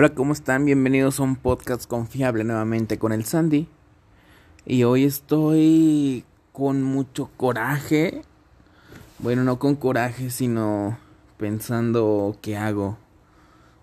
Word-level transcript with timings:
Hola, 0.00 0.14
¿cómo 0.14 0.32
están? 0.32 0.64
Bienvenidos 0.64 1.20
a 1.20 1.24
un 1.24 1.36
podcast 1.36 1.86
confiable 1.86 2.42
nuevamente 2.42 2.98
con 2.98 3.12
el 3.12 3.26
Sandy. 3.26 3.68
Y 4.64 4.84
hoy 4.84 5.04
estoy 5.04 6.24
con 6.52 6.82
mucho 6.82 7.28
coraje. 7.36 8.22
Bueno, 9.18 9.44
no 9.44 9.58
con 9.58 9.76
coraje, 9.76 10.30
sino 10.30 10.96
pensando 11.36 12.34
qué 12.40 12.56
hago. 12.56 12.96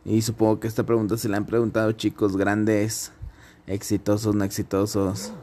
Y 0.06 0.24
supongo 0.24 0.60
que 0.60 0.68
esta 0.68 0.88
pregunta 0.88 1.18
se 1.18 1.30
la 1.30 1.38
han 1.38 1.46
preguntado 1.46 1.92
chicos 1.92 2.36
grandes, 2.36 3.12
exitosos, 3.68 4.34
no 4.34 4.44
exitosos. 4.44 5.34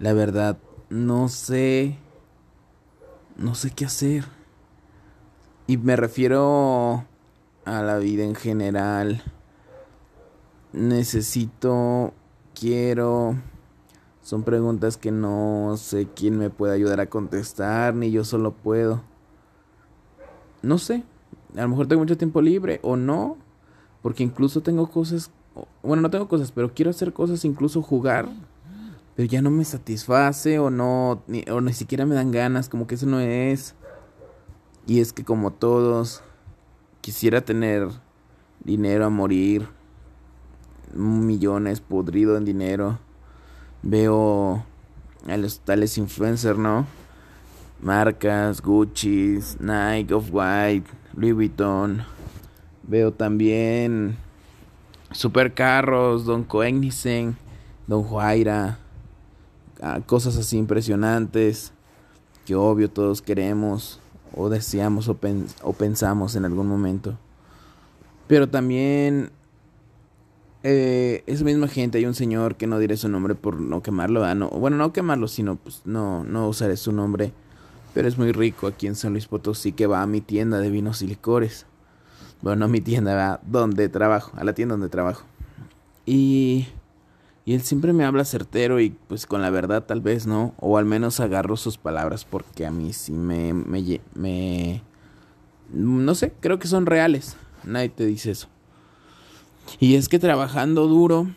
La 0.00 0.12
verdad, 0.12 0.58
no 0.90 1.28
sé. 1.28 1.98
No 3.36 3.54
sé 3.54 3.70
qué 3.70 3.84
hacer. 3.84 4.24
Y 5.68 5.76
me 5.76 5.94
refiero 5.94 7.04
a 7.64 7.82
la 7.82 7.98
vida 7.98 8.24
en 8.24 8.34
general 8.34 9.22
necesito, 10.72 12.12
quiero. 12.54 13.36
Son 14.22 14.44
preguntas 14.44 14.96
que 14.96 15.10
no 15.10 15.74
sé 15.76 16.06
quién 16.14 16.38
me 16.38 16.48
puede 16.48 16.74
ayudar 16.74 17.00
a 17.00 17.06
contestar, 17.06 17.94
ni 17.94 18.10
yo 18.10 18.24
solo 18.24 18.52
puedo. 18.52 19.02
No 20.62 20.78
sé, 20.78 21.02
a 21.56 21.62
lo 21.62 21.68
mejor 21.68 21.88
tengo 21.88 22.02
mucho 22.02 22.16
tiempo 22.16 22.40
libre 22.40 22.78
o 22.82 22.96
no, 22.96 23.36
porque 24.00 24.22
incluso 24.22 24.60
tengo 24.60 24.88
cosas, 24.90 25.32
bueno, 25.82 26.02
no 26.02 26.10
tengo 26.10 26.28
cosas, 26.28 26.52
pero 26.52 26.72
quiero 26.72 26.92
hacer 26.92 27.12
cosas, 27.12 27.44
incluso 27.44 27.82
jugar, 27.82 28.28
pero 29.16 29.28
ya 29.28 29.42
no 29.42 29.50
me 29.50 29.64
satisface 29.64 30.60
o 30.60 30.70
no, 30.70 31.24
ni, 31.26 31.44
o 31.50 31.60
ni 31.60 31.72
siquiera 31.72 32.06
me 32.06 32.14
dan 32.14 32.30
ganas, 32.30 32.68
como 32.68 32.86
que 32.86 32.94
eso 32.94 33.06
no 33.06 33.18
es. 33.18 33.74
Y 34.86 35.00
es 35.00 35.12
que 35.12 35.24
como 35.24 35.52
todos, 35.52 36.22
quisiera 37.00 37.40
tener 37.40 37.88
dinero 38.64 39.04
a 39.04 39.10
morir 39.10 39.68
millones 40.94 41.80
podrido 41.80 42.36
en 42.36 42.44
dinero. 42.44 42.98
Veo 43.82 44.64
a 45.28 45.36
los 45.36 45.60
tales 45.60 45.98
influencers, 45.98 46.58
¿no? 46.58 46.86
Marcas, 47.80 48.62
Gucci, 48.62 49.38
Nike, 49.58 50.14
Off-White, 50.14 50.88
Louis 51.14 51.34
Vuitton. 51.34 52.04
Veo 52.84 53.12
también 53.12 54.16
supercarros, 55.10 56.24
Don 56.24 56.44
Koenigsegg, 56.44 57.34
Don 57.86 58.04
Juaira. 58.04 58.78
Cosas 60.06 60.36
así 60.36 60.58
impresionantes 60.58 61.72
que 62.44 62.54
obvio 62.54 62.88
todos 62.88 63.20
queremos 63.20 64.00
o 64.34 64.48
deseamos 64.48 65.08
o, 65.08 65.18
o 65.62 65.72
pensamos 65.72 66.36
en 66.36 66.44
algún 66.44 66.68
momento. 66.68 67.18
Pero 68.28 68.48
también 68.48 69.30
eh, 70.62 71.24
esa 71.26 71.44
misma 71.44 71.68
gente, 71.68 71.98
hay 71.98 72.06
un 72.06 72.14
señor 72.14 72.56
que 72.56 72.66
no 72.66 72.78
diré 72.78 72.96
su 72.96 73.08
nombre 73.08 73.34
por 73.34 73.60
no 73.60 73.82
quemarlo, 73.82 74.34
no, 74.34 74.48
bueno, 74.50 74.76
no 74.76 74.92
quemarlo, 74.92 75.28
sino 75.28 75.56
pues 75.56 75.82
no, 75.84 76.24
no 76.24 76.48
usaré 76.48 76.76
su 76.76 76.92
nombre, 76.92 77.32
pero 77.94 78.08
es 78.08 78.18
muy 78.18 78.32
rico 78.32 78.66
aquí 78.66 78.86
en 78.86 78.94
San 78.94 79.12
Luis 79.12 79.26
Potosí 79.26 79.72
que 79.72 79.86
va 79.86 80.02
a 80.02 80.06
mi 80.06 80.20
tienda 80.20 80.58
de 80.58 80.70
vinos 80.70 81.02
y 81.02 81.06
licores. 81.06 81.66
Bueno, 82.40 82.60
no 82.60 82.64
a 82.64 82.68
mi 82.68 82.80
tienda, 82.80 83.14
va 83.14 83.40
donde 83.44 83.88
trabajo, 83.88 84.32
a 84.36 84.44
la 84.44 84.52
tienda 84.52 84.74
donde 84.74 84.88
trabajo. 84.88 85.24
Y, 86.06 86.66
y 87.44 87.54
él 87.54 87.62
siempre 87.62 87.92
me 87.92 88.04
habla 88.04 88.24
certero 88.24 88.80
y 88.80 88.90
pues 88.90 89.26
con 89.26 89.42
la 89.42 89.50
verdad 89.50 89.84
tal 89.84 90.00
vez 90.00 90.26
no, 90.26 90.54
o 90.58 90.78
al 90.78 90.84
menos 90.84 91.20
agarro 91.20 91.56
sus 91.56 91.78
palabras 91.78 92.24
porque 92.24 92.66
a 92.66 92.72
mí 92.72 92.92
sí 92.92 93.12
me, 93.12 93.52
me 93.52 94.82
no 95.72 96.14
sé, 96.14 96.32
creo 96.40 96.58
que 96.58 96.68
son 96.68 96.86
reales. 96.86 97.36
Nadie 97.64 97.88
te 97.88 98.04
dice 98.06 98.32
eso. 98.32 98.48
Y 99.80 99.96
es 99.96 100.08
que 100.08 100.18
trabajando 100.18 100.86
duro 100.86 101.28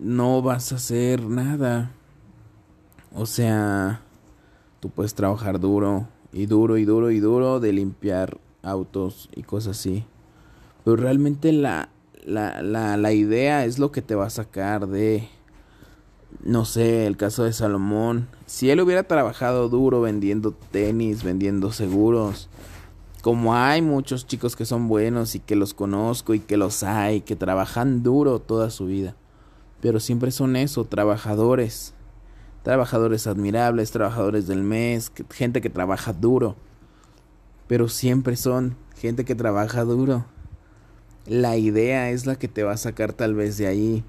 no 0.00 0.42
vas 0.42 0.72
a 0.72 0.76
hacer 0.76 1.22
nada. 1.22 1.90
O 3.14 3.26
sea, 3.26 4.02
tú 4.80 4.88
puedes 4.90 5.14
trabajar 5.14 5.60
duro 5.60 6.08
y 6.32 6.46
duro 6.46 6.78
y 6.78 6.84
duro 6.84 7.10
y 7.10 7.20
duro 7.20 7.60
de 7.60 7.72
limpiar 7.72 8.38
autos 8.62 9.28
y 9.34 9.42
cosas 9.42 9.78
así. 9.78 10.04
Pero 10.84 10.96
realmente 10.96 11.52
la, 11.52 11.90
la, 12.24 12.62
la, 12.62 12.96
la 12.96 13.12
idea 13.12 13.64
es 13.64 13.78
lo 13.78 13.92
que 13.92 14.02
te 14.02 14.14
va 14.14 14.26
a 14.26 14.30
sacar 14.30 14.86
de, 14.86 15.28
no 16.42 16.64
sé, 16.64 17.06
el 17.06 17.16
caso 17.16 17.44
de 17.44 17.52
Salomón. 17.52 18.28
Si 18.46 18.70
él 18.70 18.80
hubiera 18.80 19.02
trabajado 19.02 19.68
duro 19.68 20.00
vendiendo 20.00 20.52
tenis, 20.70 21.22
vendiendo 21.22 21.72
seguros, 21.72 22.48
como 23.22 23.54
hay 23.54 23.82
muchos 23.82 24.26
chicos 24.26 24.56
que 24.56 24.64
son 24.64 24.88
buenos 24.88 25.34
y 25.34 25.40
que 25.40 25.56
los 25.56 25.74
conozco 25.74 26.34
y 26.34 26.40
que 26.40 26.56
los 26.56 26.82
hay, 26.82 27.20
que 27.20 27.36
trabajan 27.36 28.02
duro 28.02 28.40
toda 28.40 28.70
su 28.70 28.86
vida, 28.86 29.16
pero 29.80 30.00
siempre 30.00 30.30
son 30.30 30.56
eso, 30.56 30.84
trabajadores, 30.84 31.94
trabajadores 32.62 33.26
admirables, 33.26 33.90
trabajadores 33.90 34.46
del 34.46 34.62
mes, 34.62 35.12
gente 35.30 35.60
que 35.60 35.70
trabaja 35.70 36.12
duro, 36.12 36.56
pero 37.66 37.88
siempre 37.88 38.36
son 38.36 38.76
gente 38.96 39.24
que 39.24 39.34
trabaja 39.34 39.84
duro. 39.84 40.26
La 41.26 41.56
idea 41.56 42.10
es 42.10 42.26
la 42.26 42.36
que 42.36 42.48
te 42.48 42.62
va 42.62 42.72
a 42.72 42.76
sacar 42.76 43.12
tal 43.12 43.34
vez 43.34 43.56
de 43.58 43.66
ahí. 43.66 44.04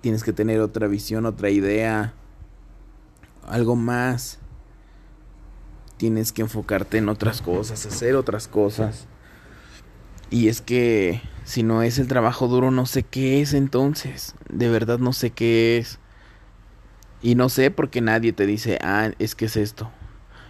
Tienes 0.00 0.22
que 0.22 0.32
tener 0.32 0.60
otra 0.60 0.86
visión, 0.86 1.24
otra 1.24 1.50
idea, 1.50 2.14
algo 3.46 3.76
más 3.76 4.38
tienes 5.96 6.32
que 6.32 6.42
enfocarte 6.42 6.98
en 6.98 7.08
otras 7.08 7.42
cosas, 7.42 7.86
hacer 7.86 8.16
otras 8.16 8.48
cosas. 8.48 9.06
Y 10.30 10.48
es 10.48 10.60
que 10.60 11.20
si 11.44 11.62
no 11.62 11.82
es 11.82 11.98
el 11.98 12.08
trabajo 12.08 12.48
duro, 12.48 12.70
no 12.70 12.86
sé 12.86 13.02
qué 13.02 13.40
es 13.40 13.54
entonces. 13.54 14.34
De 14.48 14.68
verdad 14.68 14.98
no 14.98 15.12
sé 15.12 15.30
qué 15.30 15.78
es. 15.78 15.98
Y 17.22 17.36
no 17.36 17.48
sé 17.48 17.70
porque 17.70 18.00
nadie 18.00 18.32
te 18.32 18.46
dice, 18.46 18.78
ah, 18.82 19.10
es 19.18 19.34
que 19.34 19.46
es 19.46 19.56
esto. 19.56 19.90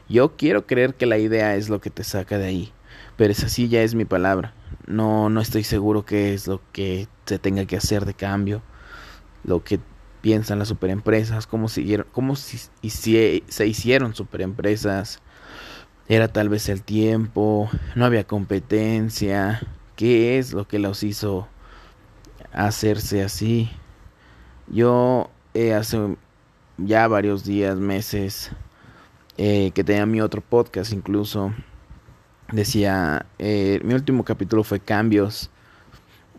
Yo 0.09 0.37
quiero 0.37 0.66
creer 0.66 0.94
que 0.94 1.06
la 1.06 1.19
idea 1.19 1.56
es 1.56 1.69
lo 1.69 1.81
que 1.81 1.91
te 1.91 2.04
saca 2.04 2.38
de 2.38 2.47
ahí. 2.47 2.72
Pero 3.16 3.33
esa 3.33 3.49
sí 3.49 3.69
ya 3.69 3.83
es 3.83 3.94
mi 3.94 4.04
palabra. 4.04 4.54
No, 4.87 5.28
no 5.31 5.41
estoy 5.41 5.65
seguro 5.65 6.04
qué 6.04 6.34
es 6.34 6.47
lo 6.47 6.60
que 6.72 7.09
se 7.27 7.38
tenga 7.38 7.65
que 7.66 7.77
hacer 7.77 8.04
de 8.04 8.15
cambio. 8.15 8.62
Lo 9.44 9.62
que 9.62 9.81
piensan 10.21 10.59
las 10.59 10.69
superempresas, 10.69 11.47
cómo, 11.47 11.69
siguieron, 11.69 12.06
cómo 12.10 12.34
si, 12.34 12.59
se 12.88 13.66
hicieron 13.66 14.15
superempresas, 14.15 15.21
era 16.09 16.28
tal 16.28 16.48
vez 16.48 16.69
el 16.69 16.82
tiempo, 16.82 17.70
no 17.94 18.04
había 18.04 18.25
competencia, 18.25 19.60
qué 19.97 20.38
es 20.38 20.53
lo 20.53 20.69
que 20.69 20.78
los 20.78 21.03
hizo 21.03 21.48
hacerse 22.53 23.22
así. 23.22 23.70
Yo 24.69 25.31
eh, 25.54 25.75
hace 25.75 26.16
ya 26.78 27.09
varios 27.09 27.44
días, 27.44 27.78
meses, 27.78 28.50
eh, 29.38 29.70
que 29.75 29.84
tenía 29.84 30.06
mi 30.06 30.20
otro 30.20 30.41
podcast 30.41 30.92
incluso, 30.92 31.53
decía, 32.53 33.26
eh, 33.38 33.81
mi 33.82 33.94
último 33.94 34.25
capítulo 34.25 34.62
fue 34.62 34.81
Cambios. 34.81 35.50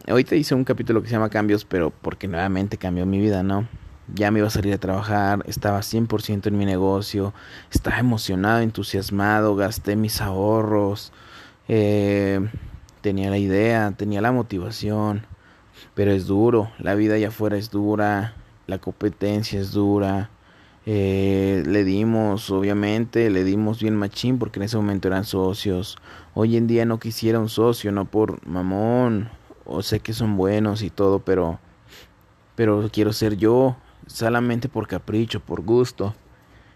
Ahorita 0.08 0.36
hice 0.36 0.54
un 0.54 0.64
capítulo 0.64 1.02
que 1.02 1.08
se 1.08 1.14
llama 1.14 1.30
Cambios, 1.30 1.66
pero 1.66 1.90
porque 1.90 2.28
nuevamente 2.28 2.78
cambió 2.78 3.06
mi 3.06 3.20
vida, 3.20 3.42
¿no? 3.42 3.68
Ya 4.14 4.32
me 4.32 4.40
iba 4.40 4.48
a 4.48 4.52
salir 4.52 4.74
a 4.74 4.78
trabajar, 4.78 5.44
estaba 5.48 5.82
100% 5.82 6.48
en 6.48 6.58
mi 6.58 6.66
negocio, 6.66 7.34
estaba 7.72 8.00
emocionado, 8.00 8.60
entusiasmado, 8.60 9.56
gasté 9.56 9.96
mis 9.96 10.22
ahorros, 10.22 11.12
eh, 11.68 12.40
tenía 13.02 13.30
la 13.30 13.38
idea, 13.38 13.92
tenía 13.98 14.22
la 14.22 14.32
motivación, 14.32 15.26
pero 15.94 16.12
es 16.12 16.28
duro, 16.28 16.72
la 16.80 16.96
vida 16.96 17.16
allá 17.16 17.30
afuera 17.30 17.58
es 17.58 17.72
dura, 17.72 18.36
la 18.68 18.78
competencia 18.80 19.60
es 19.60 19.72
dura. 19.72 20.30
Eh, 20.88 21.64
le 21.66 21.84
dimos, 21.84 22.52
obviamente, 22.52 23.32
le 23.32 23.44
dimos 23.44 23.82
bien 23.82 23.96
machín 23.96 24.38
porque 24.38 24.60
en 24.60 24.64
ese 24.64 24.78
momento 24.78 25.08
eran 25.08 25.24
socios. 25.26 25.98
Hoy 26.36 26.58
en 26.58 26.68
día 26.68 26.86
no 26.86 27.00
quisiera 27.00 27.40
un 27.40 27.50
socio, 27.50 27.92
no 27.92 28.06
por 28.06 28.46
mamón, 28.48 29.30
o 29.66 29.82
sé 29.82 30.00
que 30.00 30.14
son 30.14 30.38
buenos 30.38 30.84
y 30.84 30.92
todo, 30.92 31.20
pero 31.20 31.60
pero 32.56 32.90
quiero 32.92 33.14
ser 33.14 33.38
yo, 33.38 33.76
solamente 34.08 34.70
por 34.70 34.88
capricho, 34.88 35.40
por 35.40 35.62
gusto. 35.62 36.16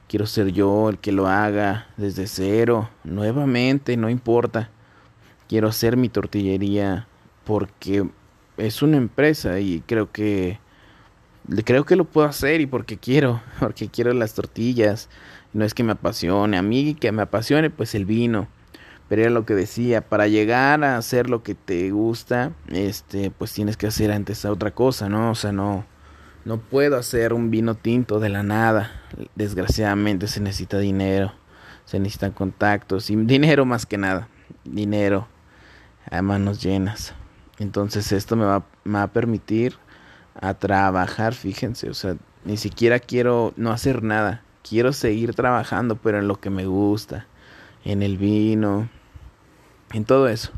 Quiero 0.07 0.25
ser 0.25 0.47
yo 0.51 0.89
el 0.89 0.97
que 0.97 1.11
lo 1.11 1.27
haga 1.27 1.87
desde 1.97 2.27
cero, 2.27 2.89
nuevamente, 3.03 3.95
no 3.95 4.09
importa. 4.09 4.69
Quiero 5.47 5.67
hacer 5.67 5.97
mi 5.97 6.09
tortillería 6.09 7.07
porque 7.45 8.07
es 8.57 8.81
una 8.81 8.97
empresa 8.97 9.59
y 9.59 9.81
creo 9.85 10.11
que 10.11 10.59
creo 11.65 11.85
que 11.85 11.95
lo 11.95 12.05
puedo 12.05 12.27
hacer 12.27 12.61
y 12.61 12.67
porque 12.67 12.97
quiero, 12.97 13.41
porque 13.59 13.89
quiero 13.89 14.13
las 14.13 14.33
tortillas. 14.33 15.09
No 15.53 15.65
es 15.65 15.73
que 15.73 15.83
me 15.83 15.93
apasione, 15.93 16.57
a 16.57 16.61
mí 16.61 16.93
que 16.93 17.11
me 17.11 17.23
apasione 17.23 17.69
pues 17.69 17.95
el 17.95 18.05
vino. 18.05 18.47
Pero 19.07 19.23
era 19.23 19.31
lo 19.31 19.43
que 19.43 19.55
decía, 19.55 20.07
para 20.07 20.27
llegar 20.27 20.83
a 20.83 20.97
hacer 20.97 21.31
lo 21.31 21.41
que 21.41 21.55
te 21.55 21.89
gusta, 21.89 22.51
este, 22.67 23.31
pues 23.31 23.51
tienes 23.51 23.75
que 23.75 23.87
hacer 23.87 24.11
antes 24.11 24.45
otra 24.45 24.69
cosa, 24.71 25.09
¿no? 25.09 25.31
O 25.31 25.35
sea, 25.35 25.51
no, 25.51 25.83
no 26.45 26.57
puedo 26.57 26.97
hacer 26.97 27.33
un 27.33 27.51
vino 27.51 27.75
tinto 27.75 28.19
de 28.19 28.29
la 28.29 28.43
nada. 28.43 28.91
Desgraciadamente 29.35 30.27
se 30.27 30.39
necesita 30.39 30.79
dinero, 30.79 31.33
se 31.85 31.99
necesitan 31.99 32.31
contactos 32.31 33.09
y 33.09 33.15
dinero 33.15 33.65
más 33.65 33.85
que 33.85 33.97
nada. 33.97 34.27
Dinero 34.63 35.27
a 36.09 36.21
manos 36.21 36.61
llenas. 36.61 37.13
Entonces 37.57 38.11
esto 38.11 38.35
me 38.35 38.45
va, 38.45 38.63
a 39.03 39.07
permitir 39.07 39.75
a 40.39 40.53
trabajar, 40.53 41.33
fíjense, 41.33 41.89
o 41.89 41.93
sea, 41.93 42.15
ni 42.45 42.55
siquiera 42.55 42.99
quiero 42.99 43.53
no 43.57 43.71
hacer 43.71 44.01
nada, 44.01 44.43
quiero 44.67 44.93
seguir 44.93 45.33
trabajando, 45.33 45.97
pero 45.97 46.19
en 46.19 46.29
lo 46.29 46.39
que 46.39 46.49
me 46.49 46.65
gusta, 46.65 47.27
en 47.83 48.01
el 48.01 48.17
vino, 48.17 48.89
en 49.91 50.05
todo 50.05 50.29
eso. 50.29 50.51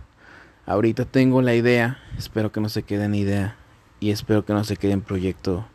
Ahorita 0.67 1.05
tengo 1.05 1.41
la 1.41 1.55
idea, 1.55 1.97
espero 2.19 2.51
que 2.51 2.61
no 2.61 2.69
se 2.69 2.83
quede 2.83 3.05
en 3.05 3.15
idea 3.15 3.57
y 4.01 4.11
espero 4.11 4.43
que 4.43 4.51
no 4.51 4.65
se 4.65 4.75
quede 4.75 4.91
en 4.91 5.01
proyecto 5.01 5.65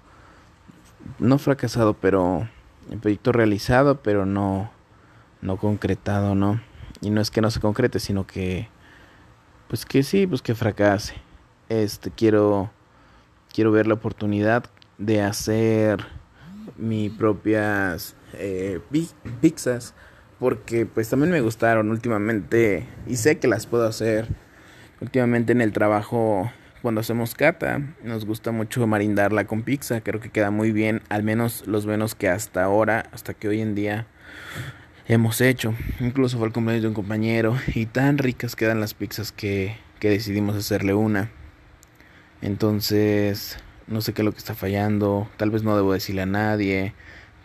no 1.18 1.38
fracasado, 1.38 1.94
pero 1.94 2.48
en 2.90 3.00
proyecto 3.00 3.32
realizado, 3.32 4.02
pero 4.02 4.26
no 4.26 4.70
no 5.40 5.58
concretado, 5.58 6.34
¿no? 6.34 6.60
Y 7.00 7.10
no 7.10 7.20
es 7.20 7.30
que 7.30 7.40
no 7.40 7.50
se 7.50 7.60
concrete, 7.60 8.00
sino 8.00 8.26
que 8.26 8.68
pues 9.68 9.86
que 9.86 10.02
sí, 10.02 10.26
pues 10.26 10.42
que 10.42 10.54
fracase. 10.54 11.14
Este 11.68 12.10
quiero 12.10 12.70
quiero 13.54 13.70
ver 13.70 13.86
la 13.86 13.94
oportunidad 13.94 14.64
de 14.98 15.22
hacer 15.22 16.04
mis 16.76 17.12
propias 17.12 18.16
eh, 18.34 18.80
pizzas 19.40 19.94
porque 20.38 20.84
pues 20.84 21.08
también 21.08 21.30
me 21.30 21.40
gustaron 21.40 21.90
últimamente 21.90 22.88
y 23.06 23.16
sé 23.16 23.38
que 23.38 23.48
las 23.48 23.66
puedo 23.66 23.86
hacer 23.86 24.26
últimamente 25.00 25.52
en 25.52 25.60
el 25.60 25.72
trabajo 25.72 26.50
cuando 26.82 27.00
hacemos 27.00 27.34
cata 27.34 27.80
nos 28.02 28.24
gusta 28.24 28.52
mucho 28.52 28.86
marindarla 28.86 29.46
con 29.46 29.62
pizza 29.62 30.00
creo 30.00 30.20
que 30.20 30.30
queda 30.30 30.50
muy 30.50 30.72
bien 30.72 31.02
al 31.08 31.22
menos 31.22 31.66
los 31.66 31.86
menos 31.86 32.14
que 32.14 32.28
hasta 32.28 32.64
ahora 32.64 33.08
hasta 33.12 33.34
que 33.34 33.48
hoy 33.48 33.60
en 33.60 33.74
día 33.74 34.06
hemos 35.08 35.40
hecho 35.40 35.74
incluso 36.00 36.38
fue 36.38 36.46
el 36.46 36.52
cumpleaños 36.52 36.82
de 36.82 36.88
un 36.88 36.94
compañero 36.94 37.56
y 37.74 37.86
tan 37.86 38.18
ricas 38.18 38.56
quedan 38.56 38.80
las 38.80 38.94
pizzas 38.94 39.32
que, 39.32 39.76
que 40.00 40.10
decidimos 40.10 40.56
hacerle 40.56 40.94
una 40.94 41.30
entonces, 42.42 43.58
no 43.86 44.00
sé 44.00 44.12
qué 44.12 44.22
es 44.22 44.26
lo 44.26 44.32
que 44.32 44.38
está 44.38 44.54
fallando, 44.54 45.28
tal 45.36 45.50
vez 45.50 45.62
no 45.62 45.76
debo 45.76 45.92
decirle 45.92 46.22
a 46.22 46.26
nadie, 46.26 46.94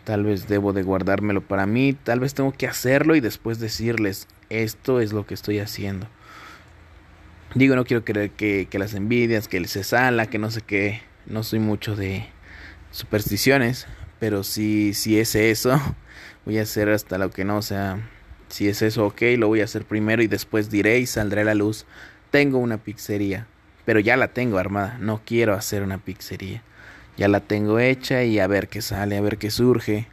tal 0.04 0.24
vez 0.24 0.48
debo 0.48 0.72
de 0.72 0.82
guardármelo 0.82 1.40
para 1.40 1.66
mí, 1.66 1.94
tal 1.94 2.20
vez 2.20 2.34
tengo 2.34 2.52
que 2.52 2.66
hacerlo 2.66 3.16
y 3.16 3.20
después 3.20 3.58
decirles, 3.58 4.28
esto 4.50 5.00
es 5.00 5.12
lo 5.12 5.26
que 5.26 5.34
estoy 5.34 5.58
haciendo. 5.60 6.08
Digo, 7.54 7.76
no 7.76 7.84
quiero 7.84 8.04
creer 8.04 8.30
que, 8.30 8.66
que 8.70 8.78
las 8.78 8.94
envidias, 8.94 9.48
que 9.48 9.66
se 9.66 9.84
sala, 9.84 10.26
que 10.26 10.38
no 10.38 10.50
sé 10.50 10.62
qué, 10.62 11.02
no 11.26 11.42
soy 11.42 11.58
mucho 11.58 11.96
de 11.96 12.26
supersticiones, 12.90 13.86
pero 14.18 14.42
si, 14.42 14.94
si 14.94 15.18
es 15.18 15.34
eso, 15.34 15.80
voy 16.44 16.58
a 16.58 16.62
hacer 16.62 16.88
hasta 16.88 17.18
lo 17.18 17.30
que 17.30 17.44
no, 17.44 17.58
o 17.58 17.62
sea, 17.62 17.98
si 18.48 18.68
es 18.68 18.82
eso, 18.82 19.06
ok, 19.06 19.22
lo 19.38 19.48
voy 19.48 19.60
a 19.60 19.64
hacer 19.64 19.84
primero 19.84 20.22
y 20.22 20.26
después 20.26 20.70
diré 20.70 20.98
y 20.98 21.06
saldré 21.06 21.42
a 21.42 21.44
la 21.44 21.54
luz. 21.54 21.86
Tengo 22.30 22.58
una 22.58 22.78
pizzería 22.78 23.46
pero 23.84 24.00
ya 24.00 24.16
la 24.16 24.28
tengo 24.28 24.58
armada, 24.58 24.96
no 25.00 25.20
quiero 25.24 25.54
hacer 25.54 25.82
una 25.82 25.98
pizzería. 25.98 26.62
Ya 27.16 27.28
la 27.28 27.40
tengo 27.40 27.78
hecha 27.78 28.24
y 28.24 28.38
a 28.38 28.46
ver 28.46 28.68
qué 28.68 28.80
sale, 28.80 29.16
a 29.16 29.20
ver 29.20 29.38
qué 29.38 29.50
surge. 29.50 30.06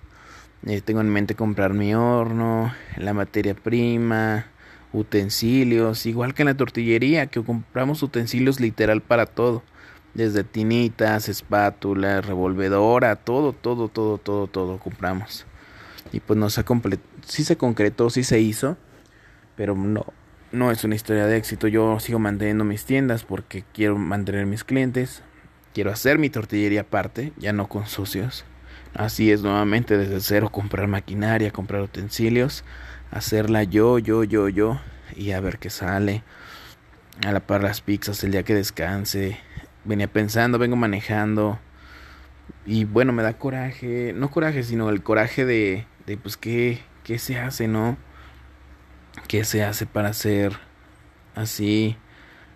Eh, 0.66 0.82
tengo 0.82 1.02
en 1.02 1.10
mente 1.10 1.36
comprar 1.36 1.74
mi 1.74 1.94
horno, 1.94 2.74
la 2.98 3.14
materia 3.14 3.54
prima, 3.54 4.48
utensilios, 4.94 6.06
igual 6.06 6.34
que 6.34 6.42
en 6.44 6.48
la 6.48 6.58
tortillería, 6.58 7.28
que 7.28 7.44
compramos 7.44 8.04
utensilios 8.04 8.60
literal 8.60 9.02
para 9.02 9.26
todo. 9.26 9.64
Desde 10.14 10.44
tinitas, 10.44 11.30
espátulas, 11.30 12.26
revolvedora, 12.26 13.16
todo, 13.16 13.54
todo, 13.54 13.90
todo, 13.90 14.18
todo, 14.18 14.48
todo 14.48 14.80
compramos. 14.80 15.46
Y 16.12 16.20
pues 16.20 16.38
no 16.40 16.50
se 16.50 16.64
sí 17.26 17.44
se 17.44 17.58
concretó, 17.58 18.10
sí 18.10 18.24
se 18.24 18.40
hizo, 18.40 18.78
pero 19.56 19.76
no, 19.76 20.06
no 20.52 20.72
es 20.72 20.84
una 20.84 20.96
historia 20.96 21.28
de 21.28 21.38
éxito. 21.38 21.68
Yo 21.68 22.00
sigo 22.00 22.18
manteniendo 22.20 22.64
mis 22.64 22.86
tiendas 22.86 23.24
porque 23.24 23.64
quiero 23.74 23.98
mantener 23.98 24.46
mis 24.46 24.64
clientes. 24.64 25.22
Quiero 25.74 25.92
hacer 25.92 26.18
mi 26.18 26.32
tortillería 26.32 26.82
aparte, 26.82 27.32
ya 27.38 27.54
no 27.54 27.70
con 27.70 27.86
socios. 27.86 28.46
Así 28.96 29.32
es 29.32 29.44
nuevamente 29.44 29.98
desde 29.98 30.20
cero 30.20 30.50
comprar 30.52 30.88
maquinaria, 30.88 31.52
comprar 31.52 31.82
utensilios, 31.84 32.64
hacerla 33.12 33.64
yo, 33.64 34.00
yo, 34.00 34.24
yo, 34.24 34.50
yo 34.50 34.80
y 35.16 35.32
a 35.32 35.40
ver 35.40 35.60
qué 35.60 35.70
sale. 35.70 36.24
A 37.26 37.32
la 37.32 37.42
par 37.42 37.64
las 37.64 37.82
pizzas 37.82 38.24
el 38.24 38.32
día 38.32 38.44
que 38.44 38.56
descanse. 38.56 39.38
Venía 39.84 40.08
pensando, 40.08 40.58
vengo 40.58 40.76
manejando 40.76 41.60
y 42.66 42.86
bueno, 42.86 43.14
me 43.14 43.24
da 43.24 43.34
coraje, 43.34 44.14
no 44.16 44.30
coraje, 44.30 44.64
sino 44.64 44.90
el 44.90 45.02
coraje 45.02 45.46
de, 45.46 45.86
de 46.06 46.18
pues 46.18 46.38
qué, 46.38 46.80
qué 47.04 47.18
se 47.18 47.40
hace, 47.40 47.68
¿no? 47.68 47.98
¿Qué 49.28 49.44
se 49.44 49.64
hace 49.64 49.86
para 49.86 50.14
ser 50.14 50.54
así? 51.36 51.98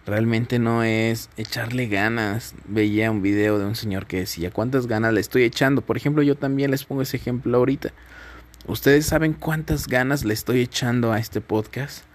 Realmente 0.05 0.59
no 0.59 0.83
es 0.83 1.29
echarle 1.37 1.87
ganas. 1.87 2.55
Veía 2.67 3.09
un 3.09 3.21
video 3.21 3.57
de 3.57 3.65
un 3.65 3.75
señor 3.75 4.05
que 4.05 4.19
decía, 4.19 4.51
¿cuántas 4.51 4.87
ganas 4.87 5.13
le 5.13 5.21
estoy 5.21 5.43
echando? 5.43 5.81
Por 5.81 5.97
ejemplo, 5.97 6.23
yo 6.23 6.35
también 6.35 6.71
les 6.71 6.83
pongo 6.83 7.01
ese 7.01 7.17
ejemplo 7.17 7.57
ahorita. 7.57 7.91
¿Ustedes 8.65 9.05
saben 9.07 9.33
cuántas 9.33 9.89
ganas 9.89 10.23
le 10.23 10.33
estoy 10.33 10.61
echando 10.61 11.11
a 11.11 11.19
este 11.19 11.41
podcast? 11.41 12.05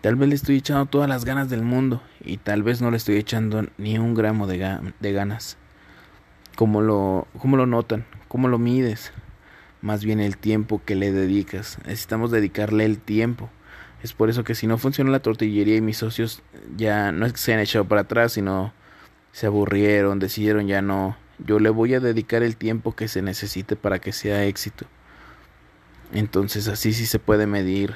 Tal 0.00 0.16
vez 0.16 0.26
le 0.30 0.34
estoy 0.34 0.56
echando 0.56 0.86
todas 0.86 1.06
las 1.06 1.26
ganas 1.26 1.50
del 1.50 1.60
mundo 1.60 2.02
y 2.24 2.38
tal 2.38 2.62
vez 2.62 2.80
no 2.80 2.90
le 2.90 2.96
estoy 2.96 3.16
echando 3.16 3.66
ni 3.76 3.98
un 3.98 4.14
gramo 4.14 4.46
de, 4.46 4.56
ganas. 5.12 5.58
¿Cómo 6.56 6.80
lo, 6.80 7.28
¿Cómo 7.38 7.58
lo 7.58 7.66
notan? 7.66 8.06
¿Cómo 8.28 8.48
lo 8.48 8.58
mides? 8.58 9.12
Más 9.82 10.02
bien 10.02 10.20
el 10.20 10.38
tiempo 10.38 10.80
que 10.82 10.94
le 10.94 11.12
dedicas. 11.12 11.76
Necesitamos 11.84 12.30
dedicarle 12.30 12.86
el 12.86 12.98
tiempo. 12.98 13.50
Es 14.02 14.14
por 14.14 14.30
eso 14.30 14.44
que 14.44 14.54
si 14.54 14.66
no 14.66 14.78
funciona 14.78 15.10
la 15.10 15.20
tortillería 15.20 15.76
y 15.76 15.82
mis 15.82 15.98
socios 15.98 16.42
ya 16.74 17.12
no 17.12 17.26
es 17.26 17.34
que 17.34 17.38
se 17.38 17.52
han 17.52 17.60
echado 17.60 17.84
para 17.84 18.00
atrás, 18.00 18.32
sino 18.32 18.72
se 19.32 19.44
aburrieron, 19.44 20.20
decidieron 20.20 20.68
ya 20.68 20.80
no. 20.80 21.18
Yo 21.38 21.58
le 21.58 21.68
voy 21.68 21.92
a 21.92 22.00
dedicar 22.00 22.42
el 22.42 22.56
tiempo 22.56 22.96
que 22.96 23.08
se 23.08 23.20
necesite 23.20 23.76
para 23.76 23.98
que 23.98 24.12
sea 24.12 24.46
éxito. 24.46 24.86
Entonces 26.12 26.68
así 26.68 26.92
sí 26.92 27.06
se 27.06 27.18
puede 27.18 27.46
medir 27.46 27.94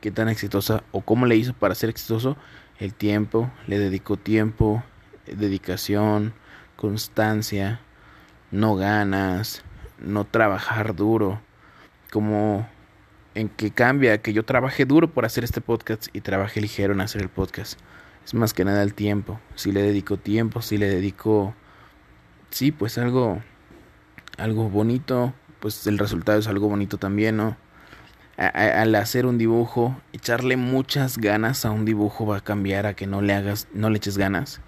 qué 0.00 0.10
tan 0.10 0.28
exitosa 0.28 0.82
o 0.92 1.02
cómo 1.02 1.26
le 1.26 1.36
hizo 1.36 1.52
para 1.52 1.74
ser 1.74 1.90
exitoso 1.90 2.36
el 2.78 2.94
tiempo, 2.94 3.50
le 3.66 3.78
dedicó 3.78 4.16
tiempo, 4.16 4.82
dedicación, 5.26 6.32
constancia, 6.76 7.80
no 8.50 8.76
ganas, 8.76 9.62
no 9.98 10.24
trabajar 10.24 10.96
duro, 10.96 11.40
como 12.10 12.66
en 13.34 13.48
que 13.50 13.70
cambia 13.70 14.22
que 14.22 14.32
yo 14.32 14.44
trabajé 14.44 14.86
duro 14.86 15.12
por 15.12 15.26
hacer 15.26 15.44
este 15.44 15.60
podcast 15.60 16.08
y 16.14 16.22
trabajé 16.22 16.60
ligero 16.62 16.94
en 16.94 17.02
hacer 17.02 17.20
el 17.20 17.28
podcast. 17.28 17.78
Es 18.24 18.34
más 18.34 18.54
que 18.54 18.64
nada 18.64 18.82
el 18.82 18.94
tiempo. 18.94 19.40
Si 19.54 19.72
le 19.72 19.82
dedico 19.82 20.16
tiempo, 20.16 20.62
si 20.62 20.78
le 20.78 20.88
dedico, 20.88 21.54
sí, 22.50 22.72
pues 22.72 22.98
algo, 22.98 23.42
algo 24.38 24.68
bonito, 24.68 25.34
pues 25.60 25.86
el 25.86 25.98
resultado 25.98 26.38
es 26.38 26.48
algo 26.48 26.68
bonito 26.68 26.98
también, 26.98 27.36
¿no? 27.36 27.56
al 28.36 28.94
hacer 28.94 29.26
un 29.26 29.36
dibujo, 29.36 30.00
echarle 30.14 30.56
muchas 30.56 31.18
ganas 31.18 31.66
a 31.66 31.70
un 31.70 31.84
dibujo 31.84 32.24
va 32.24 32.38
a 32.38 32.40
cambiar 32.40 32.86
a 32.86 32.94
que 32.94 33.06
no 33.06 33.20
le 33.20 33.34
hagas, 33.34 33.68
no 33.74 33.90
le 33.90 33.98
eches 33.98 34.16
ganas. 34.16 34.62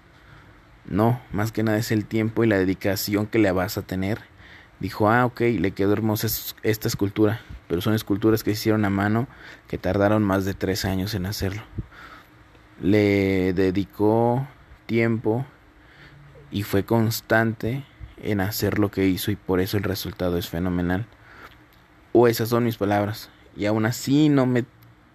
No, 0.85 1.19
más 1.31 1.51
que 1.51 1.63
nada 1.63 1.79
es 1.79 1.91
el 1.91 2.05
tiempo 2.05 2.43
y 2.43 2.47
la 2.47 2.57
dedicación 2.59 3.25
que 3.25 3.39
le 3.39 3.51
vas 3.51 3.79
a 3.79 3.81
tener 3.81 4.19
dijo, 4.79 5.09
ah, 5.09 5.25
ok, 5.25 5.41
le 5.59 5.71
quedó 5.71 5.93
hermosa 5.93 6.27
esta 6.61 6.87
escultura, 6.87 7.41
pero 7.67 7.81
son 7.81 7.95
esculturas 7.95 8.43
que 8.43 8.51
hicieron 8.51 8.85
a 8.85 8.91
mano 8.91 9.27
que 9.67 9.79
tardaron 9.79 10.23
más 10.23 10.45
de 10.45 10.53
tres 10.53 10.85
años 10.85 11.15
en 11.15 11.25
hacerlo. 11.25 11.63
Le 12.79 13.53
dedicó 13.53 14.45
tiempo 14.85 15.45
y 16.51 16.63
fue 16.63 16.83
constante 16.83 17.85
en 18.23 18.41
hacer 18.41 18.79
lo 18.79 18.89
que 18.89 19.07
hizo 19.07 19.31
y 19.31 19.35
por 19.35 19.59
eso 19.59 19.77
el 19.77 19.83
resultado 19.83 20.37
es 20.37 20.49
fenomenal. 20.49 21.05
O 22.11 22.27
esas 22.27 22.49
son 22.49 22.63
mis 22.63 22.77
palabras. 22.77 23.29
Y 23.55 23.65
aún 23.65 23.85
así 23.85 24.29
no 24.29 24.45
me 24.45 24.65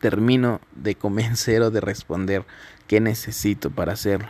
termino 0.01 0.61
de 0.75 0.95
convencer 0.95 1.63
o 1.63 1.71
de 1.71 1.81
responder 1.81 2.45
qué 2.87 3.01
necesito 3.01 3.71
para 3.71 3.93
hacerlo. 3.93 4.29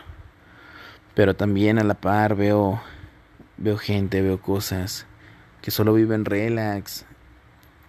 Pero 1.15 1.35
también 1.35 1.79
a 1.79 1.83
la 1.83 1.95
par 1.95 2.35
veo 2.35 2.81
veo 3.59 3.77
gente, 3.77 4.21
veo 4.21 4.41
cosas 4.41 5.05
que 5.61 5.71
solo 5.71 5.93
viven 5.93 6.25
relax, 6.25 7.05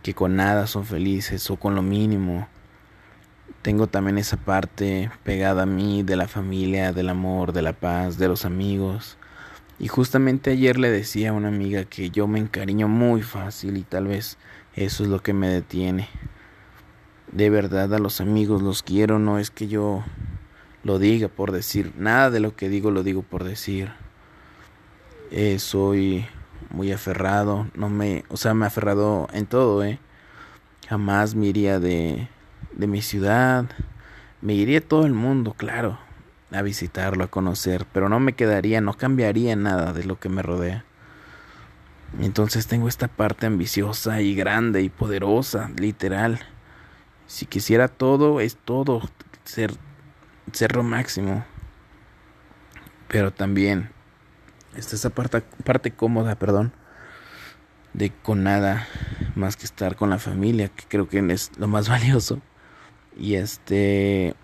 que 0.02 0.14
con 0.14 0.36
nada 0.36 0.66
son 0.66 0.84
felices 0.84 1.48
o 1.50 1.56
con 1.56 1.74
lo 1.74 1.82
mínimo. 1.82 2.48
Tengo 3.62 3.86
también 3.86 4.18
esa 4.18 4.36
parte 4.36 5.10
pegada 5.22 5.62
a 5.62 5.66
mí 5.66 6.02
de 6.02 6.16
la 6.16 6.26
familia, 6.26 6.92
del 6.92 7.08
amor, 7.08 7.52
de 7.52 7.62
la 7.62 7.72
paz, 7.72 8.18
de 8.18 8.28
los 8.28 8.44
amigos. 8.44 9.16
Y 9.80 9.88
justamente 9.88 10.50
ayer 10.50 10.78
le 10.78 10.90
decía 10.90 11.30
a 11.30 11.32
una 11.32 11.48
amiga 11.48 11.86
que 11.86 12.10
yo 12.10 12.26
me 12.26 12.38
encariño 12.38 12.86
muy 12.86 13.22
fácil 13.22 13.78
y 13.78 13.82
tal 13.82 14.08
vez 14.08 14.36
eso 14.74 15.04
es 15.04 15.08
lo 15.08 15.22
que 15.22 15.32
me 15.32 15.48
detiene. 15.48 16.06
De 17.32 17.48
verdad 17.48 17.94
a 17.94 17.98
los 17.98 18.20
amigos 18.20 18.60
los 18.60 18.82
quiero, 18.82 19.18
no 19.18 19.38
es 19.38 19.50
que 19.50 19.68
yo 19.68 20.04
lo 20.84 20.98
diga 20.98 21.28
por 21.28 21.50
decir, 21.50 21.94
nada 21.96 22.30
de 22.30 22.40
lo 22.40 22.54
que 22.54 22.68
digo 22.68 22.90
lo 22.90 23.02
digo 23.02 23.22
por 23.22 23.42
decir. 23.42 23.90
Eh, 25.30 25.58
soy 25.58 26.26
muy 26.68 26.92
aferrado, 26.92 27.66
no 27.74 27.88
me, 27.88 28.24
o 28.28 28.36
sea, 28.36 28.52
me 28.52 28.66
he 28.66 28.68
aferrado 28.68 29.28
en 29.32 29.46
todo, 29.46 29.82
eh. 29.82 29.98
Jamás 30.90 31.34
me 31.34 31.46
iría 31.46 31.80
de, 31.80 32.28
de 32.72 32.86
mi 32.86 33.00
ciudad, 33.00 33.64
me 34.42 34.52
iría 34.52 34.86
todo 34.86 35.06
el 35.06 35.14
mundo, 35.14 35.54
claro. 35.54 36.09
A 36.52 36.62
visitarlo, 36.62 37.24
a 37.24 37.28
conocer, 37.28 37.86
pero 37.92 38.08
no 38.08 38.20
me 38.20 38.32
quedaría, 38.32 38.80
no 38.80 38.94
cambiaría 38.94 39.54
nada 39.56 39.92
de 39.92 40.04
lo 40.04 40.18
que 40.18 40.28
me 40.28 40.42
rodea. 40.42 40.84
Entonces 42.18 42.66
tengo 42.66 42.88
esta 42.88 43.08
parte 43.08 43.46
ambiciosa 43.46 44.20
y 44.20 44.34
grande 44.34 44.82
y 44.82 44.88
poderosa, 44.88 45.70
literal. 45.78 46.40
Si 47.26 47.46
quisiera 47.46 47.86
todo, 47.86 48.40
es 48.40 48.56
todo, 48.56 49.02
ser, 49.44 49.72
ser 50.52 50.74
lo 50.74 50.82
máximo. 50.82 51.44
Pero 53.06 53.32
también 53.32 53.90
está 54.74 54.96
esa 54.96 55.10
parte, 55.10 55.42
parte 55.64 55.92
cómoda, 55.92 56.36
perdón, 56.36 56.72
de 57.92 58.10
con 58.10 58.42
nada 58.42 58.86
más 59.36 59.56
que 59.56 59.64
estar 59.64 59.96
con 59.96 60.10
la 60.10 60.18
familia, 60.18 60.68
que 60.68 60.84
creo 60.88 61.08
que 61.08 61.18
es 61.32 61.52
lo 61.58 61.68
más 61.68 61.88
valioso. 61.88 62.40
Y 63.16 63.34
este, 63.34 64.34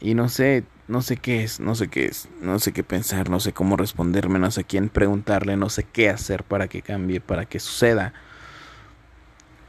y 0.00 0.14
no 0.14 0.28
sé, 0.28 0.64
no 0.88 1.02
sé 1.02 1.16
qué 1.16 1.42
es, 1.42 1.58
no 1.58 1.74
sé 1.74 1.88
qué 1.88 2.06
es, 2.06 2.28
no 2.40 2.58
sé 2.58 2.72
qué 2.72 2.84
pensar, 2.84 3.28
no 3.28 3.40
sé 3.40 3.52
cómo 3.52 3.76
responderme, 3.76 4.38
no 4.38 4.50
sé 4.50 4.64
quién 4.64 4.88
preguntarle, 4.88 5.56
no 5.56 5.68
sé 5.68 5.84
qué 5.84 6.10
hacer 6.10 6.44
para 6.44 6.68
que 6.68 6.82
cambie, 6.82 7.20
para 7.20 7.46
que 7.46 7.58
suceda. 7.58 8.12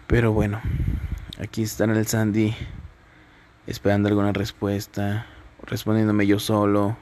Pero 0.06 0.32
bueno, 0.32 0.62
aquí 1.40 1.64
está 1.64 1.86
en 1.86 1.92
el 1.92 2.06
Sandy, 2.08 2.56
esperando 3.66 4.10
alguna 4.10 4.32
respuesta, 4.32 5.26
respondiéndome 5.64 6.28
yo 6.28 6.40
solo, 6.40 6.98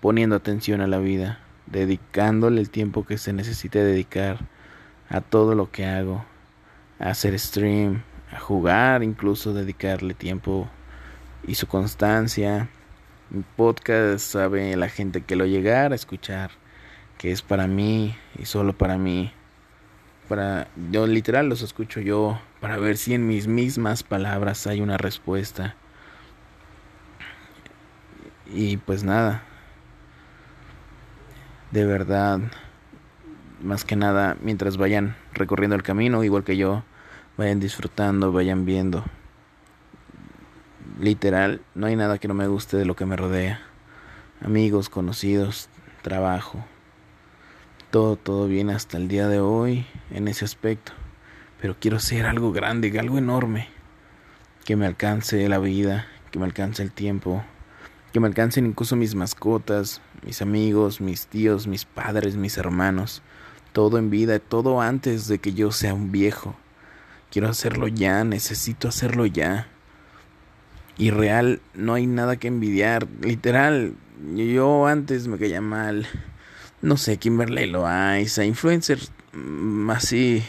poniendo 0.00 0.36
atención 0.36 0.80
a 0.80 0.86
la 0.86 0.98
vida, 0.98 1.40
dedicándole 1.66 2.60
el 2.60 2.70
tiempo 2.70 3.04
que 3.04 3.18
se 3.18 3.32
necesite 3.32 3.82
dedicar 3.82 4.38
a 5.08 5.20
todo 5.20 5.54
lo 5.54 5.70
que 5.70 5.86
hago, 5.86 6.24
a 7.00 7.10
hacer 7.10 7.38
stream, 7.38 8.02
a 8.30 8.38
jugar, 8.38 9.02
incluso 9.02 9.52
dedicarle 9.52 10.14
tiempo 10.14 10.68
y 11.46 11.56
su 11.56 11.66
constancia. 11.66 12.68
Mi 13.28 13.42
podcast 13.56 14.24
sabe 14.24 14.76
la 14.76 14.88
gente 14.88 15.22
que 15.22 15.34
lo 15.34 15.46
llegara 15.46 15.94
a 15.94 15.96
escuchar, 15.96 16.52
que 17.18 17.32
es 17.32 17.42
para 17.42 17.66
mí 17.66 18.14
y 18.38 18.44
solo 18.44 18.72
para 18.72 18.98
mí. 18.98 19.32
Para 20.28 20.68
yo 20.92 21.08
literal 21.08 21.48
los 21.48 21.60
escucho 21.62 22.00
yo 22.00 22.40
para 22.60 22.76
ver 22.76 22.96
si 22.96 23.14
en 23.14 23.26
mis 23.26 23.48
mismas 23.48 24.04
palabras 24.04 24.68
hay 24.68 24.80
una 24.80 24.96
respuesta. 24.96 25.74
Y 28.46 28.76
pues 28.76 29.02
nada. 29.02 29.42
De 31.72 31.84
verdad, 31.84 32.38
más 33.60 33.84
que 33.84 33.96
nada, 33.96 34.36
mientras 34.40 34.76
vayan 34.76 35.16
recorriendo 35.32 35.74
el 35.74 35.82
camino, 35.82 36.22
igual 36.22 36.44
que 36.44 36.56
yo, 36.56 36.84
vayan 37.36 37.58
disfrutando, 37.58 38.30
vayan 38.30 38.64
viendo 38.64 39.04
literal, 41.00 41.60
no 41.74 41.86
hay 41.86 41.96
nada 41.96 42.18
que 42.18 42.28
no 42.28 42.34
me 42.34 42.48
guste 42.48 42.76
de 42.76 42.84
lo 42.84 42.96
que 42.96 43.06
me 43.06 43.16
rodea. 43.16 43.60
Amigos, 44.42 44.88
conocidos, 44.88 45.68
trabajo. 46.02 46.64
Todo, 47.90 48.16
todo 48.16 48.46
bien 48.46 48.70
hasta 48.70 48.96
el 48.96 49.08
día 49.08 49.28
de 49.28 49.40
hoy 49.40 49.86
en 50.10 50.28
ese 50.28 50.44
aspecto. 50.44 50.92
Pero 51.60 51.76
quiero 51.78 52.00
ser 52.00 52.26
algo 52.26 52.52
grande, 52.52 52.98
algo 52.98 53.18
enorme. 53.18 53.68
Que 54.64 54.76
me 54.76 54.86
alcance 54.86 55.48
la 55.48 55.58
vida, 55.58 56.06
que 56.30 56.38
me 56.38 56.44
alcance 56.44 56.82
el 56.82 56.92
tiempo. 56.92 57.44
Que 58.12 58.20
me 58.20 58.26
alcancen 58.26 58.66
incluso 58.66 58.96
mis 58.96 59.14
mascotas, 59.14 60.00
mis 60.24 60.42
amigos, 60.42 61.00
mis 61.00 61.26
tíos, 61.26 61.66
mis 61.66 61.84
padres, 61.84 62.36
mis 62.36 62.58
hermanos. 62.58 63.22
Todo 63.72 63.98
en 63.98 64.10
vida, 64.10 64.38
todo 64.38 64.80
antes 64.80 65.28
de 65.28 65.38
que 65.38 65.54
yo 65.54 65.72
sea 65.72 65.94
un 65.94 66.12
viejo. 66.12 66.56
Quiero 67.30 67.48
hacerlo 67.48 67.88
ya, 67.88 68.24
necesito 68.24 68.88
hacerlo 68.88 69.26
ya 69.26 69.68
y 70.98 71.10
real 71.10 71.60
no 71.74 71.94
hay 71.94 72.06
nada 72.06 72.36
que 72.36 72.48
envidiar. 72.48 73.06
Literal, 73.20 73.94
yo 74.34 74.86
antes 74.86 75.28
me 75.28 75.38
caía 75.38 75.60
mal. 75.60 76.06
No 76.82 76.96
sé, 76.96 77.16
Kimberly 77.16 77.66
Loaiza, 77.66 78.44
influencers 78.44 79.12
mm, 79.32 79.90
así. 79.90 80.42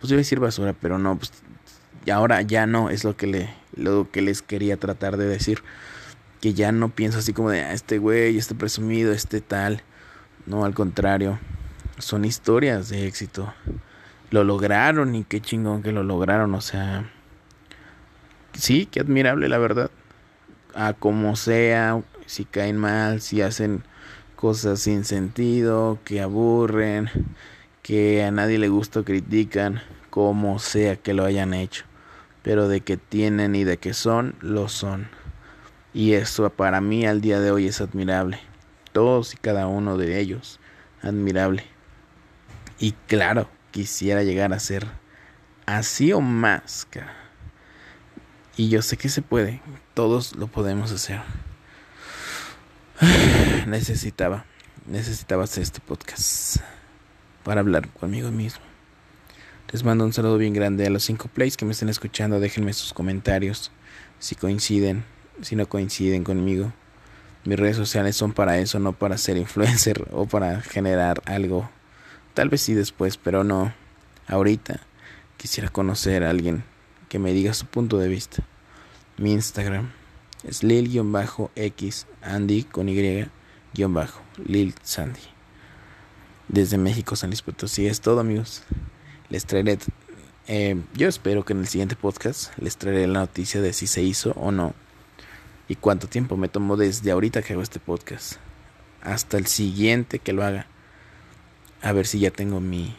Pues 0.00 0.10
iba 0.10 0.18
a 0.18 0.18
decir 0.18 0.40
basura, 0.40 0.74
pero 0.74 0.98
no, 0.98 1.16
pues 1.16 1.32
y 2.06 2.10
ahora 2.10 2.40
ya 2.42 2.66
no, 2.66 2.88
es 2.88 3.02
lo 3.02 3.16
que 3.16 3.26
le 3.26 3.50
lo 3.74 4.08
que 4.10 4.22
les 4.22 4.40
quería 4.40 4.76
tratar 4.76 5.16
de 5.16 5.26
decir. 5.26 5.62
Que 6.40 6.54
ya 6.54 6.70
no 6.70 6.90
pienso 6.90 7.18
así 7.18 7.32
como 7.32 7.50
de 7.50 7.62
ah, 7.62 7.72
este 7.72 7.98
güey, 7.98 8.38
este 8.38 8.54
presumido, 8.54 9.12
este 9.12 9.40
tal. 9.40 9.82
No, 10.46 10.64
al 10.64 10.74
contrario. 10.74 11.38
Son 11.98 12.24
historias 12.24 12.88
de 12.88 13.06
éxito. 13.06 13.52
Lo 14.30 14.44
lograron 14.44 15.14
y 15.14 15.24
qué 15.24 15.40
chingón 15.40 15.82
que 15.82 15.92
lo 15.92 16.02
lograron, 16.02 16.54
o 16.54 16.60
sea, 16.60 17.10
sí, 18.58 18.86
qué 18.86 19.00
admirable 19.00 19.48
la 19.48 19.58
verdad. 19.58 19.90
A 20.74 20.92
como 20.92 21.36
sea, 21.36 22.02
si 22.26 22.44
caen 22.44 22.76
mal, 22.76 23.20
si 23.20 23.42
hacen 23.42 23.82
cosas 24.34 24.80
sin 24.80 25.04
sentido, 25.04 25.98
que 26.04 26.20
aburren, 26.20 27.10
que 27.82 28.24
a 28.24 28.30
nadie 28.30 28.58
le 28.58 28.68
gusta 28.68 29.02
critican, 29.02 29.80
como 30.10 30.58
sea 30.58 30.96
que 30.96 31.14
lo 31.14 31.24
hayan 31.24 31.54
hecho. 31.54 31.84
Pero 32.42 32.68
de 32.68 32.80
que 32.80 32.96
tienen 32.96 33.54
y 33.54 33.64
de 33.64 33.78
que 33.78 33.94
son, 33.94 34.34
lo 34.40 34.68
son. 34.68 35.08
Y 35.94 36.12
eso 36.12 36.48
para 36.50 36.80
mí 36.80 37.06
al 37.06 37.20
día 37.20 37.40
de 37.40 37.50
hoy 37.50 37.66
es 37.66 37.80
admirable. 37.80 38.38
Todos 38.92 39.34
y 39.34 39.36
cada 39.36 39.66
uno 39.66 39.96
de 39.96 40.20
ellos, 40.20 40.60
admirable. 41.02 41.64
Y 42.78 42.92
claro, 43.06 43.48
quisiera 43.70 44.22
llegar 44.22 44.52
a 44.52 44.60
ser 44.60 44.86
así 45.64 46.12
o 46.12 46.20
más, 46.20 46.86
cara. 46.90 47.25
Y 48.58 48.70
yo 48.70 48.80
sé 48.80 48.96
que 48.96 49.10
se 49.10 49.20
puede, 49.20 49.60
todos 49.92 50.34
lo 50.34 50.46
podemos 50.46 50.90
hacer. 50.90 51.20
Necesitaba, 53.66 54.46
necesitaba 54.86 55.44
hacer 55.44 55.62
este 55.62 55.80
podcast 55.80 56.56
para 57.44 57.60
hablar 57.60 57.90
conmigo 57.90 58.30
mismo. 58.30 58.64
Les 59.70 59.84
mando 59.84 60.06
un 60.06 60.14
saludo 60.14 60.38
bien 60.38 60.54
grande 60.54 60.86
a 60.86 60.90
los 60.90 61.02
cinco 61.02 61.28
plays 61.28 61.58
que 61.58 61.66
me 61.66 61.72
estén 61.72 61.90
escuchando. 61.90 62.40
Déjenme 62.40 62.72
sus 62.72 62.94
comentarios 62.94 63.72
si 64.20 64.36
coinciden, 64.36 65.04
si 65.42 65.54
no 65.54 65.68
coinciden 65.68 66.24
conmigo. 66.24 66.72
Mis 67.44 67.58
redes 67.58 67.76
sociales 67.76 68.16
son 68.16 68.32
para 68.32 68.58
eso, 68.58 68.78
no 68.78 68.94
para 68.94 69.18
ser 69.18 69.36
influencer 69.36 70.08
o 70.12 70.26
para 70.26 70.62
generar 70.62 71.20
algo. 71.26 71.68
Tal 72.32 72.48
vez 72.48 72.62
sí 72.62 72.72
después, 72.72 73.18
pero 73.18 73.44
no 73.44 73.74
ahorita. 74.28 74.80
Quisiera 75.36 75.68
conocer 75.68 76.24
a 76.24 76.30
alguien 76.30 76.64
que 77.08 77.18
me 77.18 77.32
diga 77.32 77.54
su 77.54 77.66
punto 77.66 77.98
de 77.98 78.08
vista. 78.08 78.44
Mi 79.16 79.32
Instagram 79.32 79.90
es 80.44 80.62
lil-x 80.62 82.06
andy 82.22 82.62
con 82.64 82.88
y 82.88 83.28
bajo 83.84 84.22
lil 84.44 84.74
sandy. 84.82 85.20
Desde 86.48 86.78
México, 86.78 87.16
San 87.16 87.30
Luis 87.30 87.42
Potosí 87.42 87.86
es 87.86 88.00
todo, 88.00 88.20
amigos. 88.20 88.62
Les 89.28 89.44
traeré, 89.44 89.78
eh, 90.46 90.80
yo 90.94 91.08
espero 91.08 91.44
que 91.44 91.52
en 91.52 91.60
el 91.60 91.66
siguiente 91.66 91.96
podcast 91.96 92.56
les 92.58 92.76
traeré 92.76 93.06
la 93.06 93.20
noticia 93.20 93.60
de 93.60 93.72
si 93.72 93.86
se 93.86 94.02
hizo 94.02 94.30
o 94.32 94.52
no 94.52 94.74
y 95.68 95.74
cuánto 95.74 96.08
tiempo 96.08 96.36
me 96.36 96.48
tomó 96.48 96.76
desde 96.76 97.10
ahorita 97.10 97.42
que 97.42 97.54
hago 97.54 97.62
este 97.62 97.80
podcast 97.80 98.34
hasta 99.02 99.36
el 99.36 99.46
siguiente 99.46 100.18
que 100.18 100.32
lo 100.32 100.44
haga. 100.44 100.66
A 101.82 101.92
ver 101.92 102.06
si 102.06 102.18
ya 102.20 102.30
tengo 102.30 102.60
mi, 102.60 102.96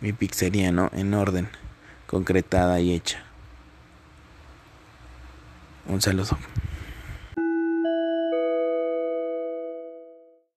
mi 0.00 0.12
pizzería, 0.12 0.72
¿no? 0.72 0.90
En 0.92 1.14
orden, 1.14 1.48
concretada 2.06 2.80
y 2.80 2.92
hecha. 2.92 3.24
Un 5.86 6.00
saludo. 6.00 6.38